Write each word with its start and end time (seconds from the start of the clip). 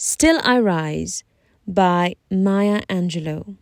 Still 0.00 0.40
I 0.44 0.60
Rise 0.60 1.24
by 1.66 2.14
Maya 2.30 2.82
Angelou. 2.88 3.56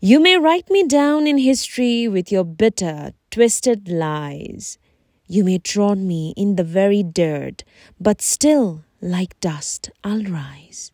You 0.00 0.20
may 0.20 0.38
write 0.38 0.70
me 0.70 0.84
down 0.84 1.26
in 1.26 1.36
history 1.36 2.08
with 2.08 2.32
your 2.32 2.44
bitter, 2.44 3.12
twisted 3.30 3.90
lies. 3.90 4.78
You 5.26 5.44
may 5.44 5.58
trod 5.58 5.98
me 5.98 6.32
in 6.34 6.56
the 6.56 6.64
very 6.64 7.02
dirt, 7.02 7.62
but 8.00 8.22
still, 8.22 8.84
like 9.02 9.38
dust, 9.40 9.90
I'll 10.02 10.24
rise. 10.24 10.92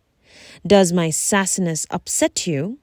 Does 0.66 0.92
my 0.92 1.10
sassiness 1.10 1.86
upset 1.88 2.44
you? 2.44 2.80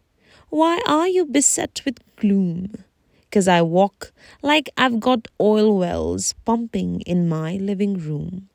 Why 0.49 0.81
are 0.87 1.09
you 1.09 1.25
beset 1.25 1.81
with 1.83 1.99
gloom? 2.15 2.85
'Cause 3.29 3.49
I 3.49 3.61
walk 3.61 4.13
like 4.41 4.69
I've 4.77 5.01
got 5.01 5.27
oil 5.41 5.77
wells 5.77 6.33
pumping 6.45 7.01
in 7.01 7.27
my 7.27 7.57
living 7.57 7.95
room 7.95 8.47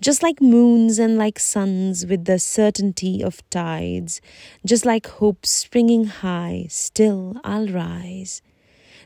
just 0.00 0.22
like 0.22 0.40
moons 0.40 0.98
and 0.98 1.16
like 1.16 1.38
suns 1.38 2.06
with 2.06 2.24
the 2.24 2.38
certainty 2.38 3.22
of 3.22 3.48
tides, 3.50 4.20
just 4.64 4.84
like 4.84 5.06
hope 5.06 5.46
springing 5.46 6.04
high, 6.06 6.66
still 6.68 7.40
I'll 7.44 7.68
rise. 7.68 8.42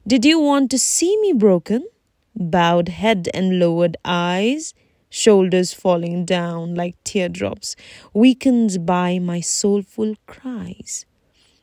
Did 0.07 0.25
you 0.25 0.41
want 0.41 0.71
to 0.71 0.79
see 0.79 1.17
me 1.21 1.33
broken? 1.33 1.87
Bowed 2.35 2.89
head 2.89 3.29
and 3.35 3.59
lowered 3.59 3.97
eyes, 4.05 4.73
shoulders 5.11 5.73
falling 5.75 6.25
down 6.25 6.75
like 6.75 7.03
teardrops, 7.05 7.77
weakened 8.15 8.87
by 8.87 9.19
my 9.19 9.41
soulful 9.41 10.15
cries. 10.27 11.05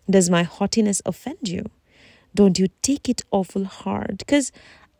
Does 0.09 0.29
my 0.29 0.43
haughtiness 0.43 1.01
offend 1.05 1.47
you? 1.47 1.65
Don't 2.35 2.59
you 2.59 2.67
take 2.81 3.09
it 3.09 3.21
awful 3.31 3.65
hard, 3.65 4.23
'cause 4.27 4.51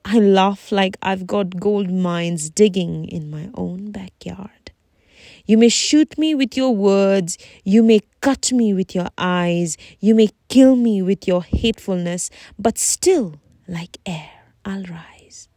I 0.04 0.20
laugh 0.20 0.72
like 0.72 0.98
I've 1.02 1.28
got 1.28 1.59
gold 1.59 1.92
mines 1.92 2.50
digging 2.50 3.06
in 3.06 3.30
my 3.30 3.50
own 3.54 3.87
backyard. 4.18 4.72
You 5.46 5.58
may 5.58 5.70
shoot 5.70 6.18
me 6.18 6.36
with 6.36 6.58
your 6.58 6.76
words, 6.76 7.38
you 7.64 7.82
may 7.82 8.02
cut 8.22 8.52
me 8.52 8.74
with 8.74 8.94
your 8.94 9.08
eyes, 9.18 9.78
you 10.00 10.14
may 10.14 10.30
kill 10.50 10.76
me 10.76 11.02
with 11.02 11.28
your 11.28 11.44
hatefulness, 11.44 12.30
but 12.59 12.78
still, 12.78 13.36
like 13.68 13.98
air, 14.06 14.30
I'll 14.66 14.84
rise. 14.84 15.48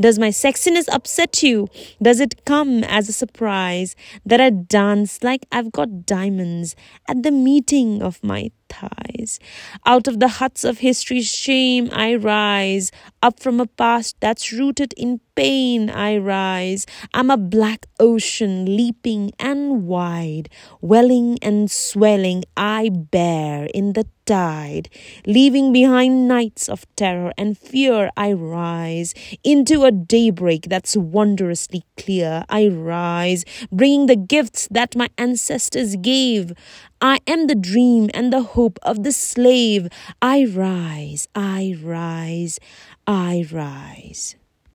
Does 0.00 0.18
my 0.18 0.28
sexiness 0.28 0.88
upset 0.92 1.42
you? 1.42 1.68
Does 2.02 2.20
it 2.20 2.44
come 2.44 2.84
as 2.84 3.08
a 3.08 3.12
surprise 3.12 3.96
that 4.26 4.40
I 4.40 4.50
dance 4.50 5.22
like 5.22 5.46
I've 5.50 5.72
got 5.72 6.04
diamonds 6.04 6.76
at 7.08 7.22
the 7.22 7.30
meeting 7.30 8.02
of 8.02 8.22
my 8.22 8.50
thighs? 8.68 9.38
Out 9.84 10.08
of 10.08 10.20
the 10.20 10.28
huts 10.28 10.64
of 10.64 10.78
history's 10.78 11.32
shame 11.32 11.88
I 11.92 12.14
rise, 12.14 12.90
up 13.22 13.40
from 13.40 13.60
a 13.60 13.66
past 13.66 14.16
that's 14.20 14.52
rooted 14.52 14.92
in 14.96 15.20
pain 15.36 15.90
I 15.90 16.16
rise. 16.16 16.86
I'm 17.14 17.30
a 17.30 17.36
black 17.36 17.86
ocean 18.00 18.64
leaping 18.64 19.32
and 19.38 19.86
wide, 19.86 20.48
welling 20.80 21.38
and 21.42 21.70
swelling 21.70 22.44
I 22.56 22.88
bear 22.88 23.68
in 23.72 23.92
the 23.92 24.06
tide. 24.24 24.88
Leaving 25.26 25.72
behind 25.72 26.26
nights 26.26 26.68
of 26.68 26.84
terror 26.96 27.32
and 27.38 27.56
fear, 27.56 28.10
I 28.16 28.32
rise 28.32 29.14
into 29.44 29.84
a 29.84 29.92
daybreak 29.92 30.68
that's 30.68 30.96
wondrously 30.96 31.84
clear. 31.96 32.44
I 32.48 32.68
rise, 32.68 33.44
bringing 33.70 34.06
the 34.06 34.16
gifts 34.16 34.66
that 34.70 34.96
my 34.96 35.08
ancestors 35.18 35.96
gave. 35.96 36.52
I 37.00 37.18
am 37.26 37.46
the 37.46 37.54
dream 37.54 38.08
and 38.14 38.32
the 38.32 38.42
hope 38.42 38.78
of 38.82 39.02
the 39.02 39.12
slave. 39.12 39.88
I 40.22 40.46
rise, 40.46 41.28
I 41.34 41.76
rise, 41.82 42.58
I 43.06 43.46
rise. 43.52 44.36